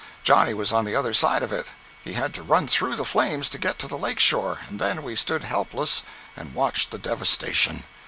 [0.23, 1.67] Johnny was on the other side of it.
[2.03, 5.03] He had to run through the flames to get to the lake shore, and then
[5.03, 6.01] we stood helpless
[6.35, 7.83] and watched the devastation.